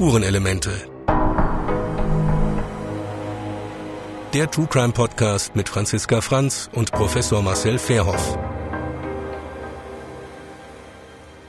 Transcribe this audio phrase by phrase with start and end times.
[0.00, 0.70] Spurenelemente.
[4.32, 8.38] Der True Crime Podcast mit Franziska Franz und Professor Marcel Fairhoff.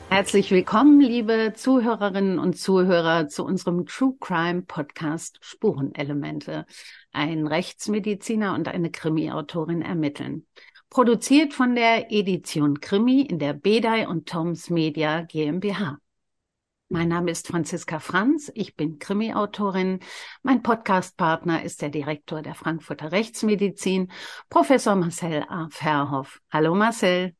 [0.09, 6.65] Herzlich willkommen, liebe Zuhörerinnen und Zuhörer, zu unserem True Crime Podcast Spurenelemente.
[7.13, 10.45] Ein Rechtsmediziner und eine Krimi-Autorin ermitteln.
[10.89, 15.99] Produziert von der Edition Krimi in der Bedei und Toms Media GmbH.
[16.93, 20.01] Mein Name ist Franziska Franz, ich bin Krimi-Autorin.
[20.43, 24.11] Mein Podcastpartner ist der Direktor der Frankfurter Rechtsmedizin,
[24.49, 25.69] Professor Marcel A.
[25.71, 26.41] Verhoff.
[26.51, 27.33] Hallo Marcel.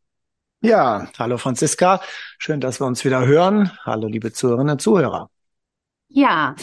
[0.62, 2.00] Ja, hallo Franziska.
[2.40, 3.70] Schön, dass wir uns wieder hören.
[3.84, 5.30] Hallo liebe Zuhörerinnen und Zuhörer.
[6.14, 6.56] Ja,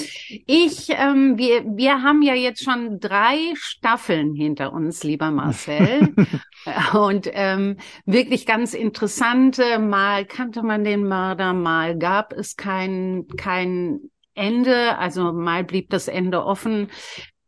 [0.47, 6.15] ich, ähm, wir, wir haben ja jetzt schon drei Staffeln hinter uns, lieber Marcel.
[6.93, 9.79] und ähm, wirklich ganz interessante.
[9.79, 16.09] Mal kannte man den Mörder, mal gab es kein, kein Ende, also mal blieb das
[16.09, 16.89] Ende offen.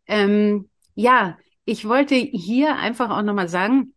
[0.06, 3.92] Ähm, ja, ich wollte hier einfach auch nochmal sagen,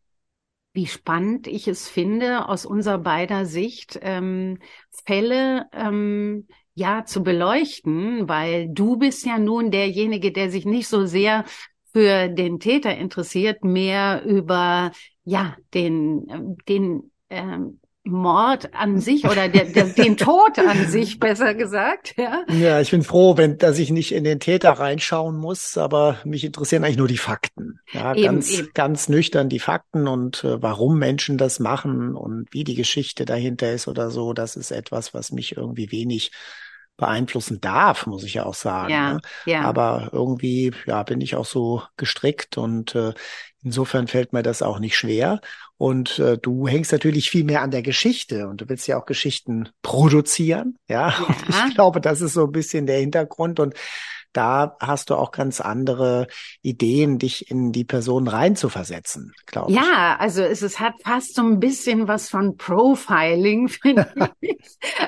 [0.74, 4.60] wie spannend ich es finde, aus unserer beider Sicht ähm,
[5.06, 11.06] Fälle ähm, ja zu beleuchten, weil du bist ja nun derjenige, der sich nicht so
[11.06, 11.46] sehr
[11.92, 14.92] für den Täter interessiert, mehr über
[15.24, 21.54] ja den den ähm, Mord an sich oder der, der, den Tod an sich, besser
[21.54, 22.16] gesagt.
[22.18, 26.18] Ja, ja ich bin froh, wenn, dass ich nicht in den Täter reinschauen muss, aber
[26.26, 27.80] mich interessieren eigentlich nur die Fakten.
[27.94, 28.70] Ja, eben, ganz, eben.
[28.74, 33.72] ganz nüchtern die Fakten und äh, warum Menschen das machen und wie die Geschichte dahinter
[33.72, 34.34] ist oder so.
[34.34, 36.32] Das ist etwas, was mich irgendwie wenig
[36.98, 38.92] beeinflussen darf, muss ich ja auch sagen.
[38.92, 39.22] Ja, ne?
[39.46, 39.62] ja.
[39.62, 43.14] Aber irgendwie, ja, bin ich auch so gestrickt und äh,
[43.64, 45.42] insofern fällt mir das auch nicht schwer.
[45.78, 49.06] Und äh, du hängst natürlich viel mehr an der Geschichte und du willst ja auch
[49.06, 50.78] Geschichten produzieren.
[50.88, 51.68] Ja, ja.
[51.68, 53.74] Ich glaube, das ist so ein bisschen der Hintergrund und
[54.34, 56.28] da hast du auch ganz andere
[56.62, 59.78] Ideen, dich in die Person reinzuversetzen, glaube ich.
[59.78, 64.58] Ja, also es, es hat fast so ein bisschen was von Profiling, finde ich.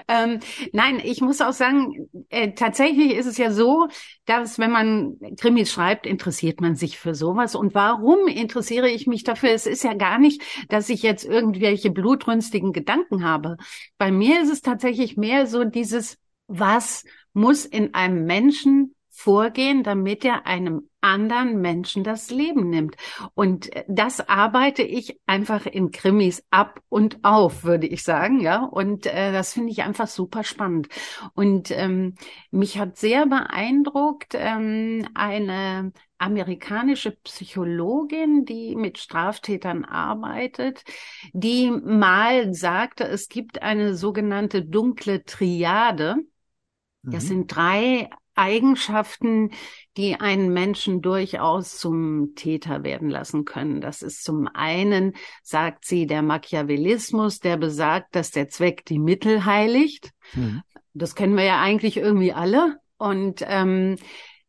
[0.08, 0.40] ähm,
[0.72, 3.88] nein, ich muss auch sagen, äh, tatsächlich ist es ja so,
[4.26, 7.56] dass wenn man Krimis schreibt, interessiert man sich für sowas.
[7.56, 9.52] Und warum interessiere ich mich dafür?
[9.52, 13.58] Es ist ja gar nicht, dass ich jetzt irgendwelche blutrünstigen Gedanken habe.
[13.98, 17.04] Bei mir ist es tatsächlich mehr so dieses, was
[17.34, 22.96] muss in einem Menschen vorgehen, damit er einem anderen Menschen das Leben nimmt.
[23.34, 28.64] Und das arbeite ich einfach in Krimis ab und auf, würde ich sagen, ja.
[28.64, 30.90] Und äh, das finde ich einfach super spannend.
[31.34, 32.16] Und ähm,
[32.52, 40.84] mich hat sehr beeindruckt ähm, eine amerikanische Psychologin, die mit Straftätern arbeitet,
[41.34, 46.16] die mal sagte, es gibt eine sogenannte dunkle Triade.
[47.04, 47.28] Das mhm.
[47.28, 49.52] sind drei Eigenschaften,
[49.98, 53.82] die einen Menschen durchaus zum Täter werden lassen können.
[53.82, 59.46] Das ist zum einen, sagt sie, der Machiavellismus, der besagt, dass der Zweck die Mittel
[59.46, 60.12] heiligt.
[60.34, 60.62] Mhm.
[60.94, 62.80] Das kennen wir ja eigentlich irgendwie alle.
[62.98, 63.98] Und ähm,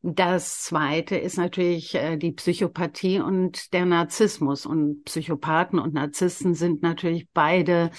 [0.02, 4.64] das zweite ist natürlich äh, die Psychopathie und der Narzissmus.
[4.64, 7.90] Und Psychopathen und Narzissten sind natürlich beide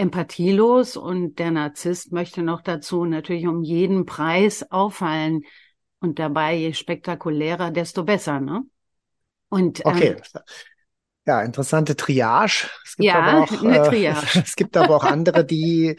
[0.00, 5.42] empathielos und der Narzisst möchte noch dazu natürlich um jeden Preis auffallen
[6.00, 8.62] und dabei je spektakulärer, desto besser, ne?
[9.50, 10.16] Und ähm, okay.
[10.34, 10.40] Ähm,
[11.26, 12.68] ja, interessante Triage.
[12.84, 14.38] Es gibt ja, aber auch, eine äh, Triage.
[14.38, 15.96] Äh, es gibt aber auch andere, die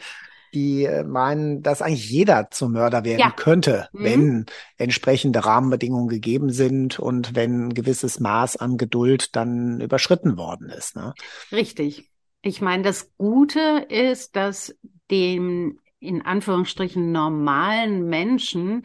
[0.54, 3.30] die äh, meinen, dass eigentlich jeder zum Mörder werden ja.
[3.30, 4.04] könnte, mhm.
[4.04, 4.46] wenn
[4.76, 10.94] entsprechende Rahmenbedingungen gegeben sind und wenn ein gewisses Maß an Geduld dann überschritten worden ist.
[10.94, 11.14] Ne?
[11.52, 12.11] Richtig.
[12.42, 14.76] Ich meine, das Gute ist, dass
[15.10, 18.82] dem in Anführungsstrichen normalen Menschen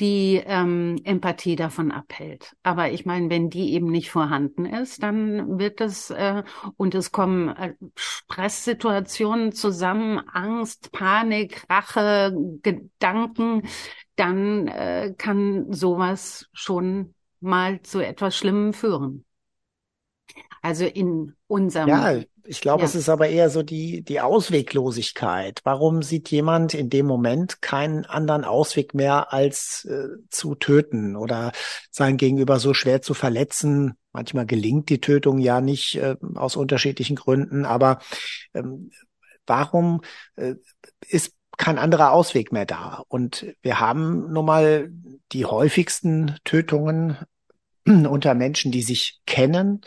[0.00, 2.54] die ähm, Empathie davon abhält.
[2.62, 6.44] Aber ich meine, wenn die eben nicht vorhanden ist, dann wird es äh,
[6.76, 12.32] und es kommen äh, Stresssituationen zusammen, Angst, Panik, Rache,
[12.62, 13.62] Gedanken,
[14.14, 19.24] dann äh, kann sowas schon mal zu etwas Schlimmem führen.
[20.62, 22.86] Also in unserem ja, ich glaube, ja.
[22.86, 25.60] es ist aber eher so die, die Ausweglosigkeit.
[25.64, 31.52] Warum sieht jemand in dem Moment keinen anderen Ausweg mehr als äh, zu töten oder
[31.90, 33.94] sein Gegenüber so schwer zu verletzen?
[34.12, 37.98] Manchmal gelingt die Tötung ja nicht äh, aus unterschiedlichen Gründen, aber
[38.54, 38.92] ähm,
[39.46, 40.00] warum
[40.36, 40.54] äh,
[41.06, 43.04] ist kein anderer Ausweg mehr da?
[43.08, 44.88] Und wir haben nun mal
[45.32, 47.18] die häufigsten Tötungen
[47.84, 49.82] unter Menschen, die sich kennen,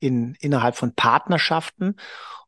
[0.00, 1.96] in, innerhalb von Partnerschaften.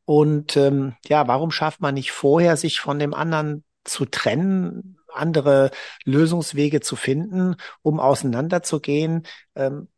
[0.04, 5.70] Und ähm, ja, warum schafft man nicht vorher, sich von dem anderen zu trennen, andere
[6.04, 9.26] Lösungswege zu finden, um auseinanderzugehen.
[9.54, 9.88] Ähm,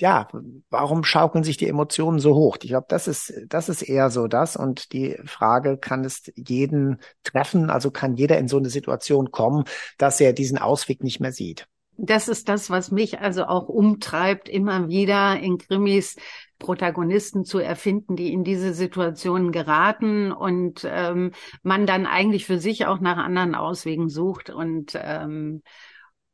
[0.00, 0.28] ja,
[0.70, 2.56] warum schaukeln sich die Emotionen so hoch?
[2.62, 4.56] Ich glaube, das ist, das ist eher so das.
[4.56, 7.68] Und die Frage, kann es jeden treffen?
[7.68, 9.64] Also kann jeder in so eine Situation kommen,
[9.98, 11.68] dass er diesen Ausweg nicht mehr sieht?
[12.02, 16.16] Das ist das, was mich also auch umtreibt, immer wieder in Krimis
[16.58, 21.32] Protagonisten zu erfinden, die in diese Situation geraten und ähm,
[21.62, 25.62] man dann eigentlich für sich auch nach anderen Auswegen sucht und ähm,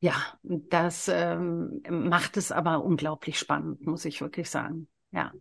[0.00, 4.88] ja, das ähm, macht es aber unglaublich spannend, muss ich wirklich sagen.
[5.10, 5.32] Ja.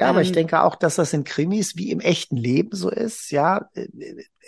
[0.00, 2.88] Ja, aber ähm, ich denke auch, dass das in Krimis wie im echten Leben so
[2.88, 3.30] ist.
[3.30, 3.68] Ja,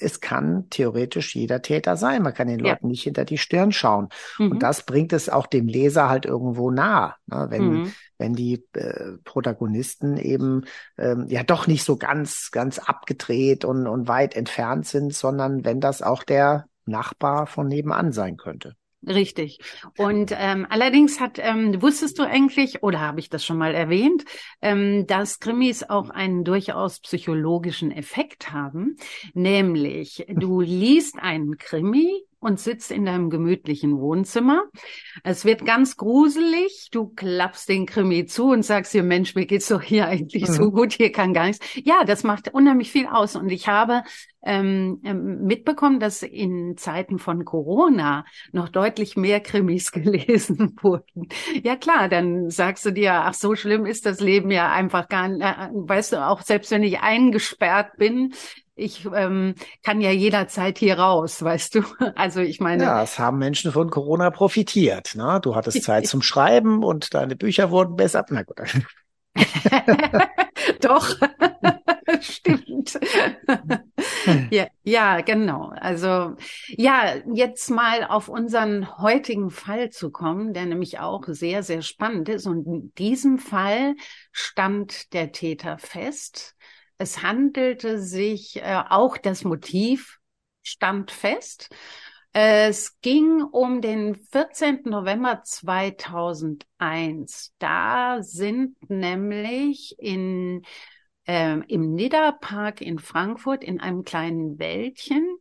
[0.01, 2.23] es kann theoretisch jeder Täter sein.
[2.23, 4.09] Man kann den Leuten nicht hinter die Stirn schauen.
[4.39, 4.53] Mhm.
[4.53, 7.17] Und das bringt es auch dem Leser halt irgendwo nah.
[7.27, 7.47] Ne?
[7.51, 7.93] Wenn, mhm.
[8.17, 10.65] wenn die äh, Protagonisten eben
[10.97, 15.81] ähm, ja doch nicht so ganz, ganz abgedreht und, und weit entfernt sind, sondern wenn
[15.81, 18.75] das auch der Nachbar von nebenan sein könnte.
[19.07, 19.59] Richtig.
[19.97, 24.25] Und ähm, allerdings hat, ähm, wusstest du eigentlich, oder habe ich das schon mal erwähnt,
[24.61, 28.97] ähm, dass Krimis auch einen durchaus psychologischen Effekt haben.
[29.35, 34.65] Nämlich, du liest einen Krimi und sitzt in deinem gemütlichen Wohnzimmer.
[35.23, 36.89] Es wird ganz gruselig.
[36.91, 40.53] Du klappst den Krimi zu und sagst dir, Mensch, mir geht's doch hier eigentlich mhm.
[40.53, 41.65] so gut, hier kann gar nichts.
[41.85, 43.37] Ja, das macht unheimlich viel aus.
[43.37, 44.03] Und ich habe
[44.45, 51.29] ähm, ähm mitbekommen, dass in Zeiten von Corona noch deutlich mehr Krimis gelesen wurden.
[51.63, 55.29] Ja klar, dann sagst du dir, ach so schlimm ist das Leben ja einfach gar
[55.29, 55.43] nicht.
[55.43, 58.35] Äh, weißt du, auch selbst wenn ich eingesperrt bin,
[58.83, 61.83] ich ähm, kann ja jederzeit hier raus, weißt du?
[62.17, 62.85] Also ich meine.
[62.85, 65.15] Ja, es haben Menschen von Corona profitiert.
[65.15, 65.41] Ne?
[65.43, 68.25] Du hattest Zeit zum Schreiben und deine Bücher wurden besser.
[68.29, 68.61] Na gut.
[70.81, 71.17] Doch,
[72.21, 72.99] stimmt.
[74.51, 75.73] ja, ja, genau.
[75.75, 76.37] Also
[76.69, 82.29] ja, jetzt mal auf unseren heutigen Fall zu kommen, der nämlich auch sehr, sehr spannend
[82.29, 82.47] ist.
[82.47, 83.95] Und in diesem Fall
[84.33, 86.55] stand der Täter fest
[87.03, 90.19] es handelte sich, äh, auch das Motiv
[90.63, 91.69] stand fest.
[92.33, 94.89] Es ging um den 14.
[94.89, 97.53] November 2001.
[97.59, 100.63] Da sind nämlich in,
[101.27, 105.37] äh, im Nidderpark in Frankfurt in einem kleinen Wäldchen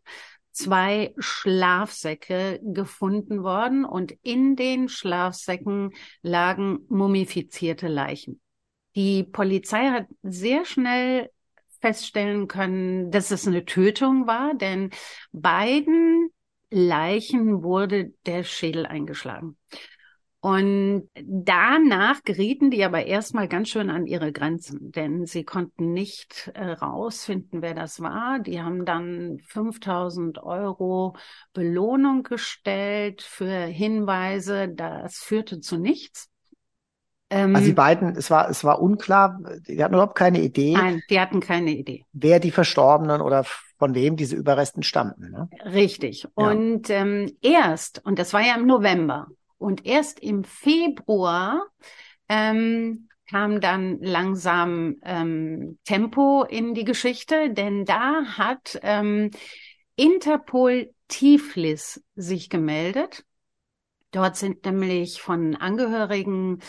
[0.51, 5.93] zwei Schlafsäcke gefunden worden und in den Schlafsäcken
[6.23, 8.41] lagen mumifizierte Leichen.
[8.95, 11.29] Die Polizei hat sehr schnell
[11.81, 14.91] feststellen können, dass es eine Tötung war, denn
[15.31, 16.29] beiden
[16.69, 19.57] Leichen wurde der Schädel eingeschlagen.
[20.43, 26.49] Und danach gerieten die aber erstmal ganz schön an ihre Grenzen, denn sie konnten nicht
[26.55, 28.39] äh, rausfinden, wer das war.
[28.39, 31.15] Die haben dann 5000 Euro
[31.53, 34.67] Belohnung gestellt für Hinweise.
[34.67, 36.30] Das führte zu nichts.
[37.31, 40.73] Ähm, also die beiden, es war, es war unklar, die hatten überhaupt keine Idee.
[40.73, 42.05] Nein, die hatten keine Idee.
[42.11, 43.45] Wer die Verstorbenen oder
[43.79, 45.31] von wem diese Überresten stammten.
[45.31, 45.49] Ne?
[45.65, 46.23] Richtig.
[46.23, 46.29] Ja.
[46.35, 51.67] Und ähm, erst, und das war ja im November, und erst im Februar
[52.27, 59.31] ähm, kam dann langsam ähm, Tempo in die Geschichte, denn da hat ähm,
[59.95, 63.23] Interpol Tiflis sich gemeldet.
[64.11, 66.59] Dort sind nämlich von Angehörigen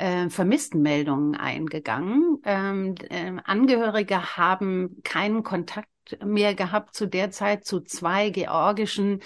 [0.00, 2.38] äh, Vermisstenmeldungen eingegangen.
[2.44, 5.88] Ähm, äh, Angehörige haben keinen Kontakt
[6.24, 9.20] mehr gehabt zu der Zeit zu zwei georgischen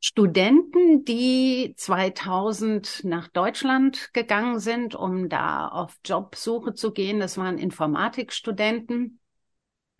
[0.00, 7.20] Studenten, die 2000 nach Deutschland gegangen sind, um da auf Jobsuche zu gehen.
[7.20, 9.20] Das waren Informatikstudenten.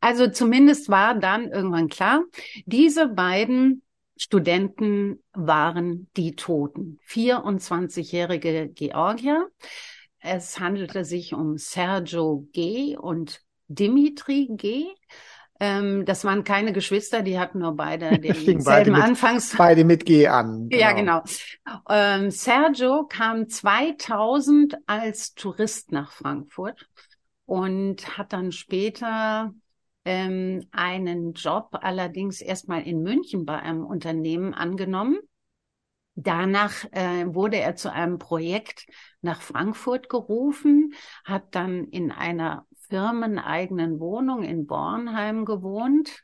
[0.01, 2.23] Also zumindest war dann irgendwann klar,
[2.65, 3.83] diese beiden
[4.23, 7.01] Studenten waren die Toten.
[7.09, 9.49] 24-jährige Georgier.
[10.19, 12.99] Es handelte sich um Sergio G.
[12.99, 14.89] und Dimitri G.
[15.59, 19.57] Ähm, das waren keine Geschwister, die hatten nur beide denselben beide mit, Anfangs.
[19.57, 20.69] Beide mit G an.
[20.69, 20.83] Genau.
[20.83, 21.23] Ja, genau.
[21.89, 26.87] Ähm, Sergio kam 2000 als Tourist nach Frankfurt
[27.47, 29.55] und hat dann später
[30.05, 35.19] ähm, einen Job allerdings erstmal in München bei einem Unternehmen angenommen.
[36.15, 38.87] Danach äh, wurde er zu einem Projekt
[39.23, 46.23] nach Frankfurt gerufen, hat dann in einer firmeneigenen Wohnung in Bornheim gewohnt,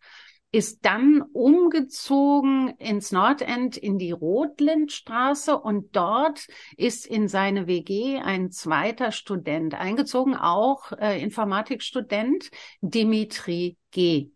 [0.56, 6.46] ist dann umgezogen ins Nordend in die Rotlindstraße und dort
[6.78, 14.30] ist in seine WG ein zweiter Student eingezogen, auch äh, Informatikstudent, Dimitri G.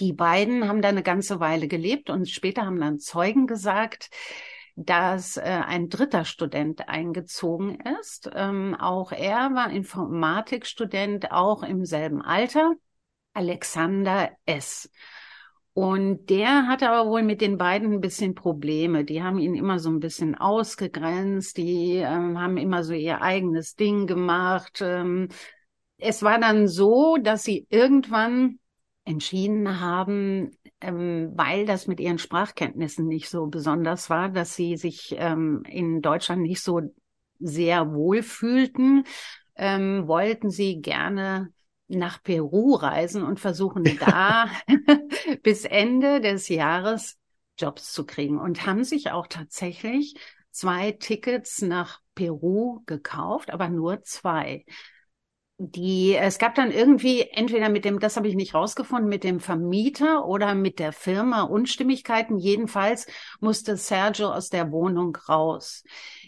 [0.00, 4.10] Die beiden haben da eine ganze Weile gelebt und später haben dann Zeugen gesagt,
[4.74, 8.28] dass äh, ein dritter Student eingezogen ist.
[8.34, 12.74] Ähm, auch er war Informatikstudent, auch im selben Alter,
[13.32, 14.90] Alexander S.
[15.74, 19.04] Und der hatte aber wohl mit den beiden ein bisschen Probleme.
[19.04, 23.74] Die haben ihn immer so ein bisschen ausgegrenzt, die ähm, haben immer so ihr eigenes
[23.74, 24.80] Ding gemacht.
[24.82, 25.28] Ähm,
[25.96, 28.58] es war dann so, dass sie irgendwann
[29.04, 30.50] entschieden haben,
[30.82, 36.02] ähm, weil das mit ihren Sprachkenntnissen nicht so besonders war, dass sie sich ähm, in
[36.02, 36.82] Deutschland nicht so
[37.38, 39.04] sehr wohl fühlten,
[39.56, 41.52] ähm, wollten sie gerne
[41.98, 44.50] nach Peru reisen und versuchen da
[45.42, 47.18] bis Ende des Jahres
[47.58, 50.16] Jobs zu kriegen und haben sich auch tatsächlich
[50.50, 54.64] zwei Tickets nach Peru gekauft, aber nur zwei
[55.58, 59.38] die, es gab dann irgendwie entweder mit dem, das habe ich nicht rausgefunden, mit dem
[59.38, 62.38] Vermieter oder mit der Firma Unstimmigkeiten.
[62.38, 63.06] Jedenfalls
[63.40, 65.84] musste Sergio aus der Wohnung raus.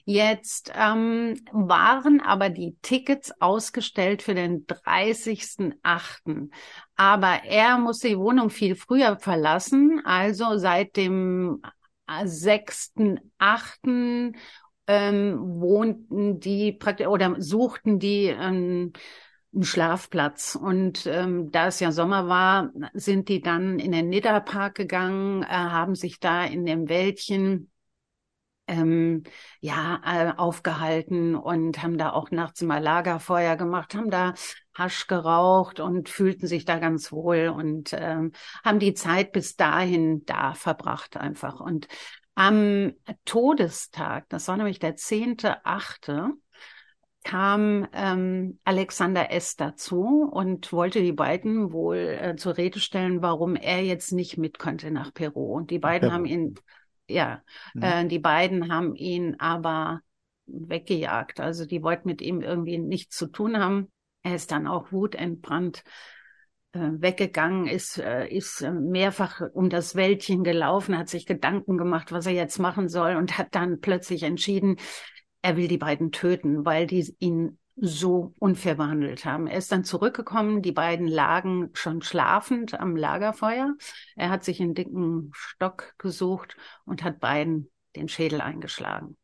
[0.06, 6.50] Jetzt ähm, waren aber die Tickets ausgestellt für den 30.8.
[6.94, 11.62] Aber er musste die Wohnung viel früher verlassen, also seit dem
[12.06, 14.34] 6.8
[14.86, 18.92] ähm, wohnten die praktisch oder suchten die ähm,
[19.54, 20.54] einen Schlafplatz.
[20.54, 25.46] Und ähm, da es ja Sommer war, sind die dann in den Nidderpark gegangen, äh,
[25.46, 27.70] haben sich da in dem Wäldchen
[28.66, 29.24] ähm,
[29.60, 34.34] ja äh, aufgehalten und haben da auch nachts immer Lagerfeuer gemacht, haben da
[34.74, 38.32] Hasch geraucht und fühlten sich da ganz wohl und ähm,
[38.64, 41.60] haben die Zeit bis dahin da verbracht einfach.
[41.60, 41.88] Und
[42.34, 42.92] am
[43.24, 46.32] Todestag, das war nämlich der zehnte Achte,
[47.24, 49.56] kam ähm, Alexander S.
[49.56, 54.58] dazu und wollte die beiden wohl äh, zur Rede stellen, warum er jetzt nicht mit
[54.58, 55.54] könnte nach Peru.
[55.54, 56.14] Und die beiden ja.
[56.14, 56.54] haben ihn,
[57.08, 57.42] ja,
[57.74, 57.82] mhm.
[57.82, 60.00] äh, die beiden haben ihn aber
[60.46, 61.40] weggejagt.
[61.40, 63.90] Also die wollten mit ihm irgendwie nichts zu tun haben.
[64.22, 65.84] Er ist dann auch wutentbrannt
[66.72, 72.26] äh, weggegangen, ist, äh, ist mehrfach um das Wäldchen gelaufen, hat sich Gedanken gemacht, was
[72.26, 74.76] er jetzt machen soll und hat dann plötzlich entschieden,
[75.42, 79.46] er will die beiden töten, weil die ihn so unfair behandelt haben.
[79.46, 83.74] Er ist dann zurückgekommen, die beiden lagen schon schlafend am Lagerfeuer.
[84.16, 89.16] Er hat sich einen dicken Stock gesucht und hat beiden den Schädel eingeschlagen.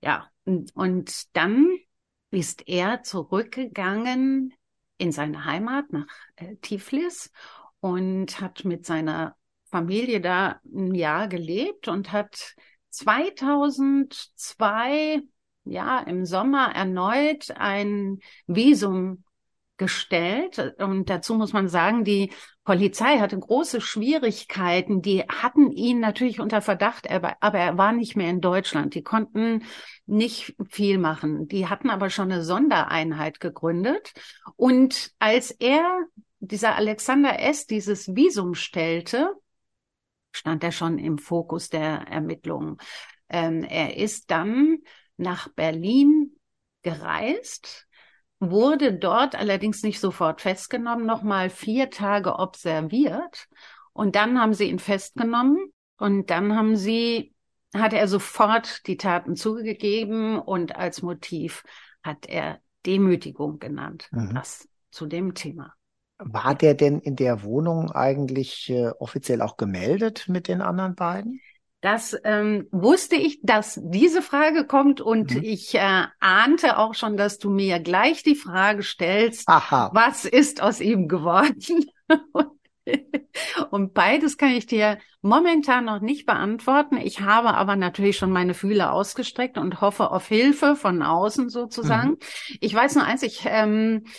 [0.00, 1.68] Ja, und, und dann
[2.30, 4.52] ist er zurückgegangen
[4.98, 7.30] in seine Heimat nach äh, Tiflis
[7.80, 9.36] und hat mit seiner
[9.70, 12.54] Familie da ein Jahr gelebt und hat
[12.90, 15.22] 2002,
[15.66, 19.24] ja, im Sommer erneut ein Visum
[19.76, 20.74] gestellt.
[20.78, 22.32] Und dazu muss man sagen, die
[22.64, 25.02] Polizei hatte große Schwierigkeiten.
[25.02, 28.94] Die hatten ihn natürlich unter Verdacht, aber, er war nicht mehr in Deutschland.
[28.94, 29.64] Die konnten
[30.06, 31.46] nicht viel machen.
[31.48, 34.12] Die hatten aber schon eine Sondereinheit gegründet.
[34.56, 36.06] Und als er,
[36.40, 39.32] dieser Alexander S., dieses Visum stellte,
[40.32, 42.78] stand er schon im Fokus der Ermittlungen.
[43.28, 44.78] Ähm, er ist dann
[45.16, 46.32] nach Berlin
[46.82, 47.86] gereist,
[48.38, 53.48] wurde dort allerdings nicht sofort festgenommen, nochmal vier Tage observiert
[53.92, 57.34] und dann haben sie ihn festgenommen und dann haben sie,
[57.74, 61.64] hat er sofort die Taten zugegeben und als Motiv
[62.02, 64.08] hat er Demütigung genannt.
[64.12, 64.34] Mhm.
[64.34, 65.74] Das zu dem Thema.
[66.18, 71.40] War der denn in der Wohnung eigentlich äh, offiziell auch gemeldet mit den anderen beiden?
[71.86, 75.44] Das ähm, wusste ich, dass diese Frage kommt und mhm.
[75.44, 79.92] ich äh, ahnte auch schon, dass du mir gleich die Frage stellst, Aha.
[79.94, 81.86] was ist aus ihm geworden?
[83.70, 86.96] und beides kann ich dir momentan noch nicht beantworten.
[86.96, 92.10] Ich habe aber natürlich schon meine Fühle ausgestreckt und hoffe auf Hilfe von außen sozusagen.
[92.10, 92.18] Mhm.
[92.62, 94.10] Ich weiß nur eins, ich ähm, äh,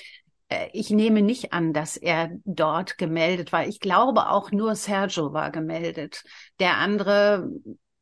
[0.72, 3.68] ich nehme nicht an, dass er dort gemeldet war.
[3.68, 6.24] Ich glaube auch nur Sergio war gemeldet.
[6.60, 7.50] Der andere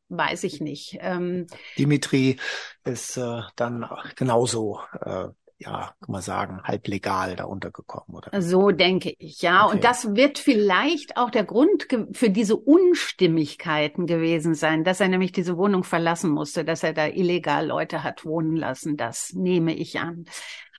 [0.10, 0.98] weiß ich nicht.
[1.02, 1.48] Ähm,
[1.78, 2.38] Dimitri
[2.84, 8.42] ist äh, dann genauso, äh, ja, kann man sagen, halb legal da untergekommen, oder?
[8.42, 9.66] So denke ich, ja.
[9.66, 9.76] Okay.
[9.76, 15.32] Und das wird vielleicht auch der Grund für diese Unstimmigkeiten gewesen sein, dass er nämlich
[15.32, 18.98] diese Wohnung verlassen musste, dass er da illegal Leute hat wohnen lassen.
[18.98, 20.26] Das nehme ich an.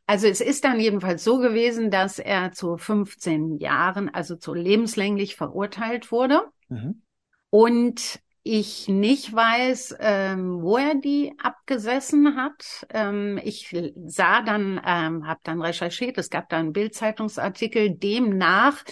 [0.07, 5.35] Also es ist dann jedenfalls so gewesen, dass er zu 15 Jahren, also zu lebenslänglich
[5.35, 6.43] verurteilt wurde.
[6.69, 7.03] Mhm.
[7.51, 12.87] Und ich nicht weiß, ähm, wo er die abgesessen hat.
[12.91, 18.85] Ähm, ich sah dann, ähm, habe dann recherchiert, es gab da einen Bildzeitungsartikel, demnach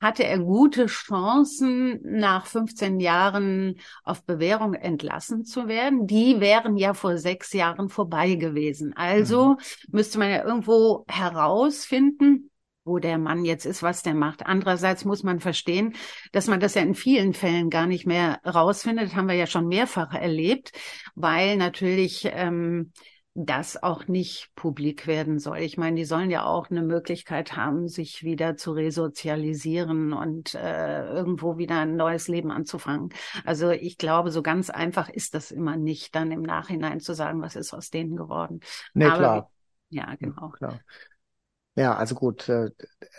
[0.00, 6.06] hatte er gute Chancen, nach 15 Jahren auf Bewährung entlassen zu werden.
[6.06, 8.94] Die wären ja vor sechs Jahren vorbei gewesen.
[8.96, 9.56] Also mhm.
[9.90, 12.50] müsste man ja irgendwo herausfinden,
[12.84, 14.46] wo der Mann jetzt ist, was der macht.
[14.46, 15.94] Andererseits muss man verstehen,
[16.32, 19.06] dass man das ja in vielen Fällen gar nicht mehr rausfindet.
[19.06, 20.72] Das haben wir ja schon mehrfach erlebt,
[21.14, 22.92] weil natürlich ähm,
[23.34, 25.58] das auch nicht publik werden soll.
[25.58, 31.06] Ich meine, die sollen ja auch eine Möglichkeit haben, sich wieder zu resozialisieren und äh,
[31.06, 33.10] irgendwo wieder ein neues Leben anzufangen.
[33.44, 37.40] Also ich glaube, so ganz einfach ist das immer nicht, dann im Nachhinein zu sagen,
[37.40, 38.60] was ist aus denen geworden.
[38.94, 39.50] Nee, Aber, klar.
[39.90, 40.48] Ja, genau.
[40.50, 40.80] Klar.
[41.78, 42.48] Ja, also gut.
[42.48, 42.70] Äh,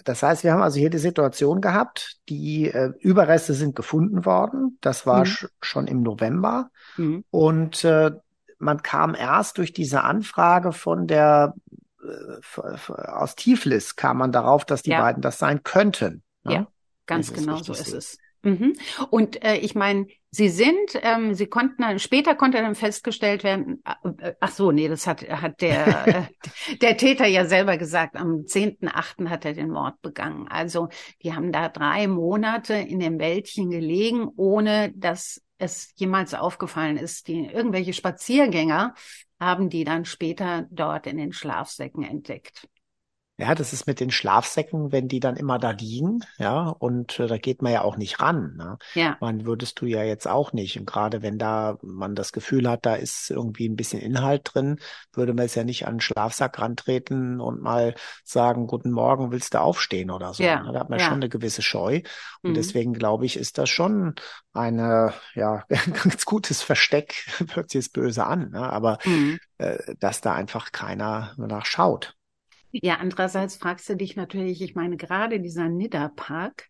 [0.04, 4.78] das heißt, wir haben also hier die Situation gehabt, die äh, Überreste sind gefunden worden.
[4.82, 5.48] Das war mhm.
[5.62, 6.70] schon im November.
[6.98, 7.24] Mhm.
[7.32, 8.12] Und äh,
[8.60, 11.56] man kam erst durch diese Anfrage von der
[12.04, 15.02] äh, aus Tiflis kam man darauf, dass die ja.
[15.02, 16.24] beiden das sein könnten.
[16.44, 16.54] Ne?
[16.54, 16.68] Ja,
[17.06, 18.18] ganz genau so ist es.
[18.42, 18.78] Mhm.
[19.10, 23.84] Und äh, ich meine, sie sind, ähm, sie konnten, später konnte dann festgestellt werden,
[24.20, 26.24] äh, ach so, nee, das hat, hat der, äh,
[26.82, 29.28] der Täter ja selber gesagt, am 10.8.
[29.28, 30.48] hat er den Mord begangen.
[30.48, 30.88] Also
[31.22, 37.28] die haben da drei Monate in dem Wäldchen gelegen, ohne dass es jemals aufgefallen ist.
[37.28, 38.96] Die irgendwelche Spaziergänger
[39.40, 42.68] haben die dann später dort in den Schlafsäcken entdeckt.
[43.40, 47.28] Ja, das ist mit den Schlafsäcken, wenn die dann immer da liegen, ja, und äh,
[47.28, 48.56] da geht man ja auch nicht ran.
[48.58, 48.78] Ne?
[48.96, 49.16] Ja.
[49.22, 50.78] Man würdest du ja jetzt auch nicht.
[50.78, 54.80] Und gerade wenn da man das Gefühl hat, da ist irgendwie ein bisschen Inhalt drin,
[55.14, 59.54] würde man es ja nicht an den Schlafsack rantreten und mal sagen, guten Morgen, willst
[59.54, 60.44] du aufstehen oder so.
[60.44, 60.62] Ja.
[60.62, 60.74] Ne?
[60.74, 61.06] Da hat man ja.
[61.06, 62.02] schon eine gewisse Scheu.
[62.42, 62.56] Und mhm.
[62.56, 64.16] deswegen glaube ich, ist das schon
[64.52, 65.64] eine, ja,
[66.04, 68.70] ganz gutes Versteck, hört sich jetzt böse an, ne?
[68.70, 69.40] aber mhm.
[69.60, 72.18] äh, dass da einfach keiner danach schaut.
[72.72, 76.70] Ja, andererseits fragst du dich natürlich, ich meine, gerade dieser Nidderpark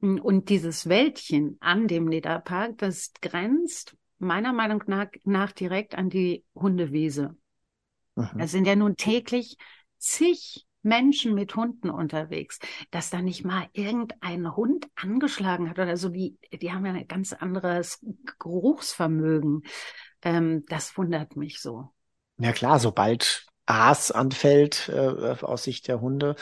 [0.00, 6.10] hm, und dieses Wäldchen an dem Nidderpark, das grenzt meiner Meinung nach, nach direkt an
[6.10, 7.36] die Hundewiese.
[8.14, 8.38] Mhm.
[8.38, 9.56] Es sind ja nun täglich
[9.98, 12.58] zig Menschen mit Hunden unterwegs,
[12.90, 17.06] dass da nicht mal irgendein Hund angeschlagen hat oder so, die, die haben ja ein
[17.06, 18.04] ganz anderes
[18.38, 19.62] Geruchsvermögen.
[20.22, 21.92] Ähm, das wundert mich so.
[22.38, 26.36] Ja klar, sobald Aas anfällt äh, aus Sicht der Hunde,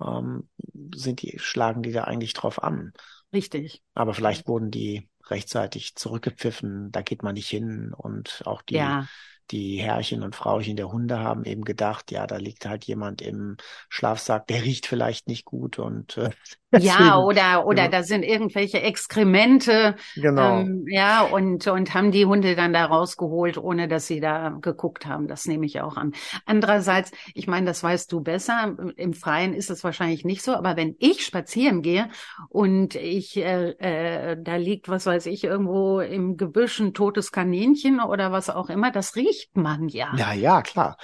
[0.00, 0.48] ähm,
[0.94, 2.92] sind die, schlagen die da eigentlich drauf an.
[3.32, 3.82] Richtig.
[3.94, 9.06] Aber vielleicht wurden die rechtzeitig zurückgepfiffen, da geht man nicht hin und auch die ja
[9.50, 13.56] die Herrchen und Frauchen der Hunde haben eben gedacht, ja, da liegt halt jemand im
[13.88, 16.30] Schlafsack, der riecht vielleicht nicht gut und äh,
[16.78, 17.88] ja oder oder ja.
[17.88, 20.60] da sind irgendwelche Exkremente, genau.
[20.60, 25.04] Ähm, ja und und haben die Hunde dann da rausgeholt, ohne dass sie da geguckt
[25.04, 25.28] haben.
[25.28, 26.12] Das nehme ich auch an.
[26.46, 28.74] Andererseits, ich meine, das weißt du besser.
[28.96, 32.08] Im Freien ist es wahrscheinlich nicht so, aber wenn ich spazieren gehe
[32.48, 38.00] und ich äh, äh, da liegt, was weiß ich, irgendwo im Gebüsch ein totes Kaninchen
[38.00, 40.12] oder was auch immer, das riecht riecht man ja.
[40.16, 40.96] Ja, ja, klar.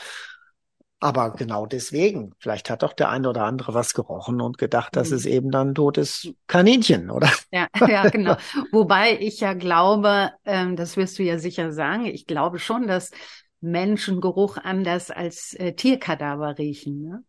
[1.00, 5.12] Aber genau deswegen, vielleicht hat doch der eine oder andere was gerochen und gedacht, das
[5.12, 5.32] ist mhm.
[5.32, 7.30] eben dann totes Kaninchen, oder?
[7.52, 8.36] Ja, ja, genau.
[8.72, 13.12] Wobei ich ja glaube, ähm, das wirst du ja sicher sagen, ich glaube schon, dass
[13.60, 17.02] Menschengeruch anders als äh, Tierkadaver riechen.
[17.02, 17.22] Ne?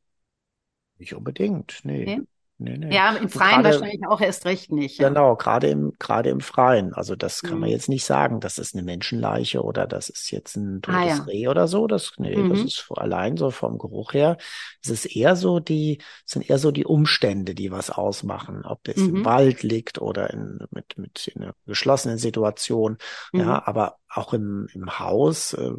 [0.98, 2.02] Nicht unbedingt, nee.
[2.02, 2.28] Okay.
[2.62, 2.93] Nee, nee.
[2.93, 5.00] Ja, im Freien grade, wahrscheinlich auch erst recht nicht.
[5.00, 5.08] Ja.
[5.08, 6.93] Genau, gerade im, gerade im Freien.
[6.93, 7.60] Also das kann mhm.
[7.62, 11.06] man jetzt nicht sagen, das ist eine Menschenleiche oder das ist jetzt ein totes ah,
[11.06, 11.24] ja.
[11.24, 11.88] Reh oder so.
[11.88, 12.50] Das, nee, mhm.
[12.50, 14.36] das ist allein so vom Geruch her.
[14.84, 18.65] Es ist eher so die, sind eher so die Umstände, die was ausmachen.
[18.65, 19.15] Ob es mhm.
[19.15, 22.98] im Wald liegt oder in, mit, mit in einer geschlossenen Situation.
[23.32, 23.50] Ja, mhm.
[23.52, 25.72] aber auch im, im Haus äh,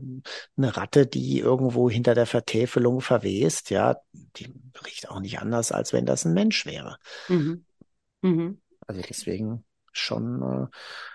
[0.57, 4.53] eine Ratte, die irgendwo hinter der Vertäfelung verwest, ja, die
[4.87, 6.97] riecht auch nicht anders, als wenn das ein Mensch wäre.
[7.29, 7.65] Mhm.
[8.23, 8.61] Mhm.
[8.87, 10.67] Also deswegen schon äh,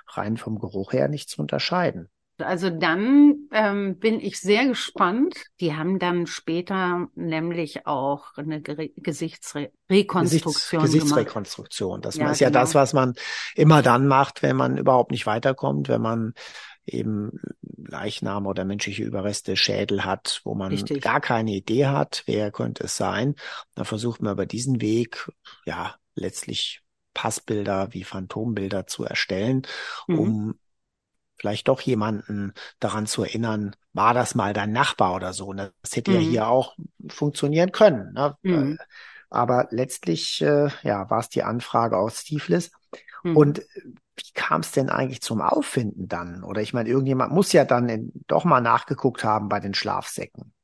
[0.08, 2.10] rein vom Geruch her nicht zu unterscheiden.
[2.38, 5.36] Also dann ähm, bin ich sehr gespannt.
[5.62, 12.02] Die haben dann später nämlich auch eine Ge Gesichtsrekonstruktion Gesichts Gesichtsrekonstruktion.
[12.02, 12.60] Das ja, ist ja genau.
[12.60, 13.14] das, was man
[13.56, 16.34] immer dann macht, wenn man überhaupt nicht weiterkommt, wenn man
[16.86, 21.02] eben Leichname oder menschliche Überreste, Schädel hat, wo man Richtig.
[21.02, 23.36] gar keine Idee hat, wer könnte es sein.
[23.74, 25.30] Da versucht man über diesen Weg,
[25.66, 26.82] ja, letztlich
[27.14, 29.64] Passbilder wie Phantombilder zu erstellen,
[30.08, 30.20] mhm.
[30.20, 30.60] um
[31.38, 35.54] vielleicht doch jemanden daran zu erinnern, war das mal dein Nachbar oder so.
[35.54, 36.18] Das hätte mhm.
[36.18, 36.76] ja hier auch
[37.08, 38.14] funktionieren können.
[38.14, 38.38] Ne?
[38.44, 38.78] Mhm.
[39.30, 42.72] Aber letztlich, äh, ja, war es die Anfrage aus Tiflis.
[43.24, 43.38] Mhm.
[43.38, 43.62] Und
[44.18, 46.44] wie kam es denn eigentlich zum Auffinden dann?
[46.44, 50.55] Oder ich meine, irgendjemand muss ja dann in, doch mal nachgeguckt haben bei den Schlafsäcken.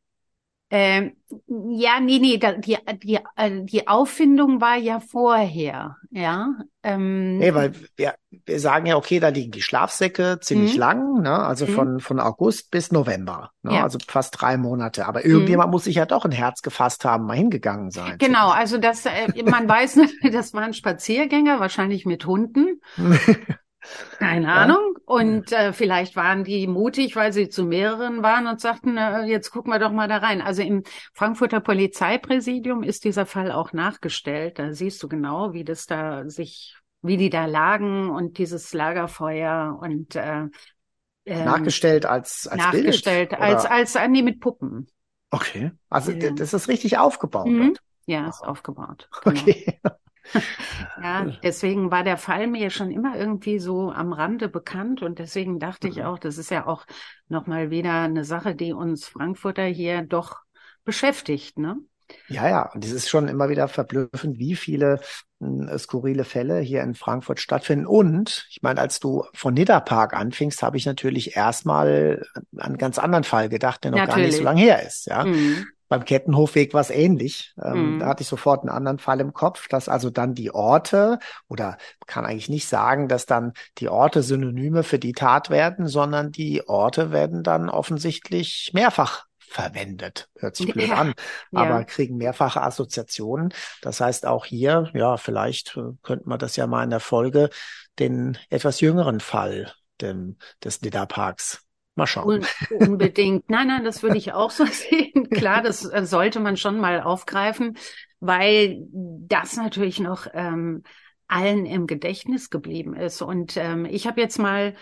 [0.73, 6.55] Ähm, ja, nee, nee, da, die, die, äh, die Auffindung war ja vorher, ja.
[6.81, 10.79] Ähm, nee, weil wir, wir sagen ja, okay, da liegen die Schlafsäcke ziemlich mhm.
[10.79, 11.37] lang, ne?
[11.37, 11.71] also mhm.
[11.73, 13.75] von, von August bis November, ne?
[13.75, 13.83] Ja.
[13.83, 15.07] also fast drei Monate.
[15.07, 15.71] Aber irgendjemand mhm.
[15.71, 18.17] muss sich ja doch ein Herz gefasst haben, mal hingegangen sein.
[18.17, 19.99] Genau, also das, äh, man weiß,
[20.31, 22.81] das waren Spaziergänger, wahrscheinlich mit Hunden.
[24.19, 24.53] Keine ja.
[24.55, 24.97] Ahnung.
[25.05, 29.51] Und äh, vielleicht waren die mutig, weil sie zu mehreren waren und sagten, äh, jetzt
[29.51, 30.41] gucken wir doch mal da rein.
[30.41, 34.59] Also im Frankfurter Polizeipräsidium ist dieser Fall auch nachgestellt.
[34.59, 39.77] Da siehst du genau, wie das da sich, wie die da lagen und dieses Lagerfeuer
[39.81, 40.47] und äh,
[41.25, 44.87] ähm, nachgestellt als als nachgestellt Bild, als als äh, nee mit Puppen.
[45.29, 46.31] Okay, also ja.
[46.31, 47.47] das ist richtig aufgebaut.
[47.47, 47.75] Mhm.
[48.05, 49.09] Ja, ist aufgebaut.
[49.23, 49.39] Genau.
[49.39, 49.79] Okay.
[51.03, 55.59] ja, deswegen war der Fall mir schon immer irgendwie so am Rande bekannt und deswegen
[55.59, 56.03] dachte ich mhm.
[56.03, 56.85] auch, das ist ja auch
[57.27, 60.39] nochmal wieder eine Sache, die uns Frankfurter hier doch
[60.83, 61.77] beschäftigt, ne?
[62.27, 64.99] Ja, ja, und es ist schon immer wieder verblüffend, wie viele
[65.39, 67.85] äh, skurrile Fälle hier in Frankfurt stattfinden.
[67.85, 72.25] Und ich meine, als du von Nidderpark anfingst, habe ich natürlich erstmal
[72.57, 74.15] an einen ganz anderen Fall gedacht, der noch natürlich.
[74.15, 75.05] gar nicht so lange her ist.
[75.05, 75.25] Ja.
[75.25, 75.67] Mhm.
[75.91, 77.53] Beim Kettenhofweg war es ähnlich.
[77.61, 77.99] Ähm, mhm.
[77.99, 81.77] Da hatte ich sofort einen anderen Fall im Kopf, dass also dann die Orte, oder
[82.07, 86.65] kann eigentlich nicht sagen, dass dann die Orte Synonyme für die Tat werden, sondern die
[86.65, 90.29] Orte werden dann offensichtlich mehrfach verwendet.
[90.39, 91.13] Hört sich blöd ja, an,
[91.51, 91.83] aber ja.
[91.83, 93.53] kriegen mehrfache Assoziationen.
[93.81, 97.49] Das heißt auch hier, ja, vielleicht äh, könnte man das ja mal in der Folge
[97.99, 101.65] den etwas jüngeren Fall dem, des Nidda-Parks
[102.01, 102.45] Mal schauen.
[102.71, 103.47] unbedingt.
[103.49, 105.29] Nein, nein, das würde ich auch so sehen.
[105.29, 107.77] Klar, das äh, sollte man schon mal aufgreifen,
[108.19, 110.81] weil das natürlich noch ähm,
[111.27, 113.21] allen im Gedächtnis geblieben ist.
[113.21, 114.73] Und ähm, ich habe jetzt mal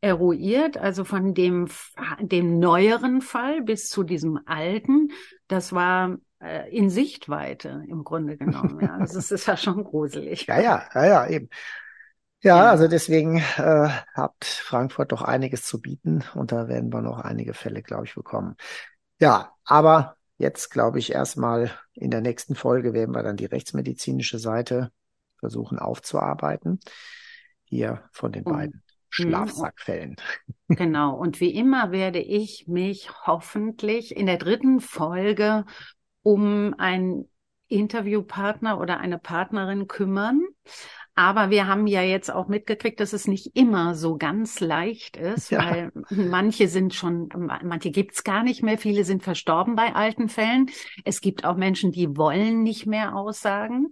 [0.00, 1.68] eruiert, also von dem,
[2.20, 5.08] dem neueren Fall bis zu diesem alten,
[5.48, 8.78] das war äh, in Sichtweite im Grunde genommen.
[8.80, 8.96] Ja.
[8.96, 10.46] Also es ist ja schon gruselig.
[10.46, 11.48] Ja, ja, ja, ja, eben.
[12.42, 17.18] Ja, also deswegen äh, hat Frankfurt doch einiges zu bieten und da werden wir noch
[17.18, 18.56] einige Fälle, glaube ich, bekommen.
[19.18, 24.38] Ja, aber jetzt glaube ich erstmal in der nächsten Folge werden wir dann die rechtsmedizinische
[24.38, 24.90] Seite
[25.38, 26.80] versuchen aufzuarbeiten.
[27.64, 28.82] Hier von den beiden.
[29.10, 30.16] Schlafsackfällen.
[30.68, 31.16] Genau.
[31.16, 35.64] Und wie immer werde ich mich hoffentlich in der dritten Folge
[36.22, 37.28] um einen
[37.70, 40.42] Interviewpartner oder eine Partnerin kümmern.
[41.14, 45.50] Aber wir haben ja jetzt auch mitgekriegt, dass es nicht immer so ganz leicht ist,
[45.50, 45.58] ja.
[45.58, 47.28] weil manche sind schon,
[47.62, 50.70] manche gibt's gar nicht mehr, viele sind verstorben bei alten Fällen.
[51.04, 53.88] Es gibt auch Menschen, die wollen nicht mehr aussagen.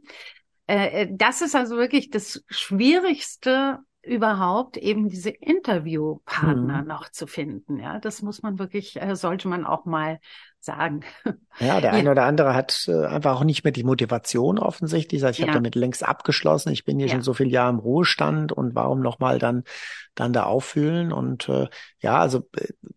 [0.67, 6.89] Äh, äh, das ist also wirklich das Schwierigste überhaupt eben diese Interviewpartner mhm.
[6.89, 7.79] noch zu finden.
[7.79, 10.21] Ja, das muss man wirklich, äh, sollte man auch mal
[10.61, 11.01] sagen.
[11.61, 11.99] Ja, der ja.
[11.99, 15.25] eine oder andere hat äh, einfach auch nicht mehr die Motivation offensichtlich.
[15.25, 15.47] Also ich ja.
[15.47, 16.71] habe damit längst abgeschlossen.
[16.71, 17.15] Ich bin hier ja.
[17.15, 19.65] schon so viele Jahre im Ruhestand und warum nochmal dann
[20.19, 21.13] dann da auffühlen?
[21.13, 21.69] Und äh,
[22.01, 22.49] ja, also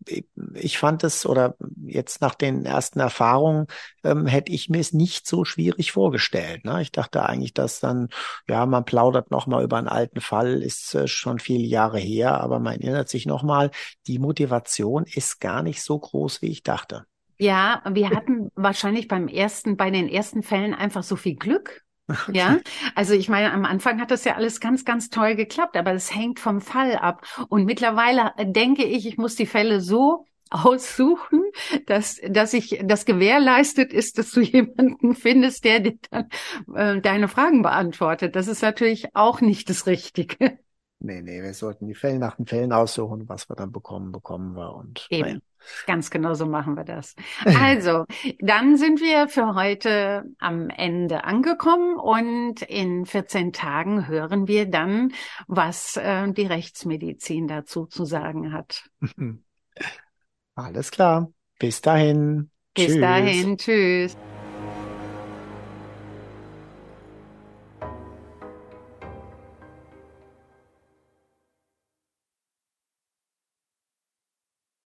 [0.06, 0.22] äh,
[0.54, 3.66] ich fand es oder jetzt nach den ersten Erfahrungen
[4.04, 6.64] ähm, hätte ich mir es nicht so schwierig vorgestellt.
[6.64, 6.82] Ne?
[6.82, 8.08] Ich dachte eigentlich, dass dann
[8.48, 12.58] ja man plaudert nochmal über einen alten Fall, ist äh, schon viele Jahre her, aber
[12.58, 13.70] man erinnert sich nochmal,
[14.06, 17.04] die Motivation ist gar nicht so groß, wie ich dachte.
[17.42, 21.82] Ja, wir hatten wahrscheinlich beim ersten, bei den ersten Fällen einfach so viel Glück.
[22.08, 22.32] Okay.
[22.32, 22.58] Ja,
[22.94, 26.14] also ich meine, am Anfang hat das ja alles ganz, ganz toll geklappt, aber es
[26.14, 27.26] hängt vom Fall ab.
[27.48, 31.42] Und mittlerweile denke ich, ich muss die Fälle so aussuchen,
[31.86, 36.28] dass, dass ich das gewährleistet ist, dass du jemanden findest, der dir dann
[36.74, 38.36] äh, deine Fragen beantwortet.
[38.36, 40.58] Das ist natürlich auch nicht das Richtige.
[41.04, 44.54] Nee, nee, wir sollten die Fälle nach den Fällen aussuchen, was wir dann bekommen, bekommen
[44.54, 44.74] wir.
[44.74, 45.28] Und Eben.
[45.28, 45.40] Naja.
[45.86, 47.14] Ganz genau so machen wir das.
[47.60, 48.04] Also,
[48.40, 55.12] dann sind wir für heute am Ende angekommen und in 14 Tagen hören wir dann,
[55.46, 58.88] was äh, die Rechtsmedizin dazu zu sagen hat.
[60.54, 61.32] Alles klar.
[61.58, 62.50] Bis dahin.
[62.74, 63.00] Bis tschüss.
[63.00, 63.56] dahin.
[63.56, 64.16] Tschüss.